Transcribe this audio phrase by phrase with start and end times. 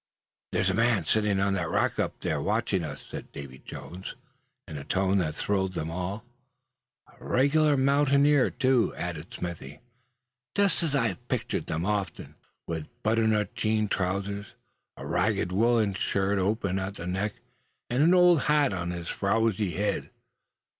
[0.51, 4.15] "There's a man sitting on that rock up there, watching us!" said Davy Jones,
[4.67, 6.25] in a tone that thrilled them all.
[7.07, 9.79] "A regular mountaineer too," added Smithy.
[10.55, 12.33] "Just as I've pictured them often,
[12.65, 14.55] with butternut jean trousers,
[14.97, 17.35] a ragged woolen shirt open at the neck,
[17.87, 20.09] and an old hat on his frowsy head.